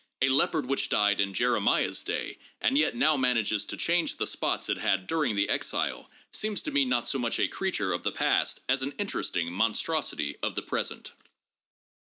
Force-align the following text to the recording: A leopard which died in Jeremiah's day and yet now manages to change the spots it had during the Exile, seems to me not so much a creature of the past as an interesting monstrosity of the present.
A 0.23 0.29
leopard 0.29 0.65
which 0.65 0.89
died 0.89 1.19
in 1.19 1.31
Jeremiah's 1.35 2.01
day 2.01 2.39
and 2.59 2.75
yet 2.75 2.95
now 2.95 3.15
manages 3.15 3.65
to 3.65 3.77
change 3.77 4.15
the 4.17 4.25
spots 4.25 4.67
it 4.67 4.77
had 4.79 5.05
during 5.05 5.35
the 5.35 5.47
Exile, 5.47 6.09
seems 6.31 6.63
to 6.63 6.71
me 6.71 6.85
not 6.85 7.07
so 7.07 7.19
much 7.19 7.39
a 7.39 7.47
creature 7.47 7.93
of 7.93 8.01
the 8.01 8.11
past 8.11 8.61
as 8.67 8.81
an 8.81 8.93
interesting 8.97 9.53
monstrosity 9.53 10.37
of 10.41 10.55
the 10.55 10.63
present. 10.63 11.11